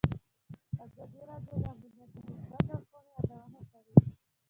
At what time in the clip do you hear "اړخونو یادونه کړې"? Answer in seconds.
2.77-3.95